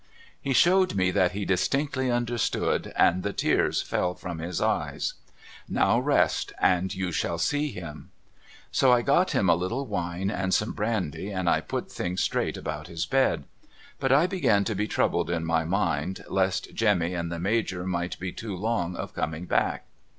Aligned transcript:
He 0.41 0.51
showed 0.53 0.95
me 0.95 1.11
that 1.11 1.33
he 1.33 1.45
distinctly 1.45 2.09
understood, 2.09 2.91
and 2.95 3.21
the 3.21 3.33
tears 3.33 3.83
fell 3.83 4.15
from 4.15 4.39
his 4.39 4.59
eyes.' 4.59 5.13
Now 5.69 5.99
rest, 5.99 6.53
and 6.59 6.91
you 6.95 7.11
shall 7.11 7.37
see 7.37 7.71
him.' 7.71 8.09
So 8.71 8.91
I 8.91 9.03
got 9.03 9.33
him 9.33 9.47
a 9.47 9.53
little 9.53 9.85
wine 9.85 10.31
and 10.31 10.55
some 10.55 10.71
brandy, 10.71 11.29
and 11.29 11.47
I 11.47 11.61
put 11.61 11.91
things 11.91 12.23
straight 12.23 12.57
about 12.57 12.87
his 12.87 13.05
bed. 13.05 13.43
But 13.99 14.11
I 14.11 14.25
began 14.25 14.63
to 14.63 14.73
be 14.75 14.87
troubled 14.87 15.29
in 15.29 15.45
my 15.45 15.65
mmd 15.65 16.21
lest 16.27 16.73
Jemmy 16.73 17.13
and 17.13 17.31
the 17.31 17.37
Major 17.37 17.85
might 17.85 18.17
be 18.17 18.31
too 18.31 18.55
long 18.55 18.95
of 18.95 19.13
coming 19.13 19.45
back. 19.45 19.85